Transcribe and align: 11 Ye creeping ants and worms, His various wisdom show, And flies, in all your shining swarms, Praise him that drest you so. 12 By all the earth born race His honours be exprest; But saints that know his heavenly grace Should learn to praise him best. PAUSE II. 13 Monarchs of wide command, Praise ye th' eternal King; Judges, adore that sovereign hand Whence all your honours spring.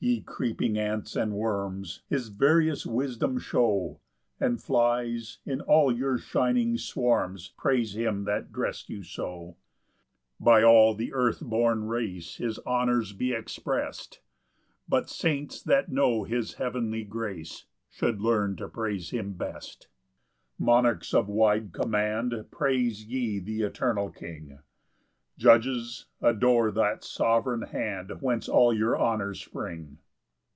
11 0.00 0.10
Ye 0.14 0.20
creeping 0.20 0.78
ants 0.78 1.16
and 1.16 1.32
worms, 1.34 2.02
His 2.08 2.28
various 2.28 2.86
wisdom 2.86 3.36
show, 3.40 3.98
And 4.38 4.62
flies, 4.62 5.38
in 5.44 5.60
all 5.60 5.90
your 5.90 6.18
shining 6.18 6.78
swarms, 6.78 7.48
Praise 7.58 7.96
him 7.96 8.22
that 8.22 8.52
drest 8.52 8.88
you 8.88 9.02
so. 9.02 9.56
12 10.36 10.36
By 10.38 10.62
all 10.62 10.94
the 10.94 11.12
earth 11.12 11.40
born 11.40 11.88
race 11.88 12.36
His 12.36 12.60
honours 12.64 13.12
be 13.12 13.32
exprest; 13.32 14.20
But 14.88 15.10
saints 15.10 15.60
that 15.64 15.90
know 15.90 16.22
his 16.22 16.54
heavenly 16.54 17.02
grace 17.02 17.64
Should 17.90 18.20
learn 18.20 18.54
to 18.58 18.68
praise 18.68 19.10
him 19.10 19.32
best. 19.32 19.88
PAUSE 19.88 20.60
II. 20.60 20.64
13 20.64 20.64
Monarchs 20.66 21.12
of 21.12 21.28
wide 21.28 21.72
command, 21.72 22.46
Praise 22.52 23.04
ye 23.04 23.40
th' 23.40 23.60
eternal 23.66 24.10
King; 24.10 24.60
Judges, 25.40 26.06
adore 26.20 26.72
that 26.72 27.04
sovereign 27.04 27.62
hand 27.62 28.10
Whence 28.20 28.48
all 28.48 28.74
your 28.74 28.98
honours 29.00 29.40
spring. 29.40 29.98